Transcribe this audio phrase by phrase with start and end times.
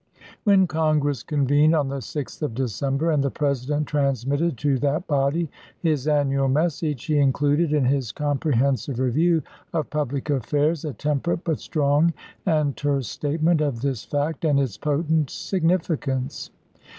[0.45, 3.11] When Congress convened on the 6th of December, 1864.
[3.11, 8.11] and the President transmitted to that body his an nual message, he included in his
[8.11, 9.43] comprehensive review
[9.73, 12.13] of public affairs a temperate but strong
[12.47, 16.49] and terse statement of this fact and its potent signifi cance.